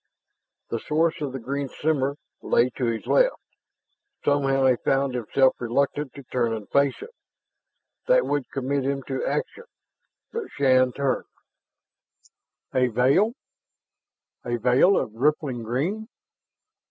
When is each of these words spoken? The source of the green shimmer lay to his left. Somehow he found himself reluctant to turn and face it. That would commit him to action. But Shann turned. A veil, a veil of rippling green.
The 0.71 0.79
source 0.79 1.21
of 1.21 1.31
the 1.31 1.37
green 1.39 1.69
shimmer 1.69 2.15
lay 2.41 2.71
to 2.71 2.85
his 2.85 3.05
left. 3.05 3.35
Somehow 4.25 4.65
he 4.65 4.75
found 4.77 5.13
himself 5.13 5.53
reluctant 5.59 6.11
to 6.15 6.23
turn 6.23 6.53
and 6.55 6.67
face 6.69 6.99
it. 7.03 7.11
That 8.07 8.25
would 8.25 8.49
commit 8.51 8.83
him 8.83 9.03
to 9.03 9.23
action. 9.23 9.65
But 10.31 10.49
Shann 10.57 10.91
turned. 10.91 11.25
A 12.73 12.87
veil, 12.87 13.33
a 14.43 14.57
veil 14.57 14.97
of 14.97 15.13
rippling 15.13 15.61
green. 15.61 16.07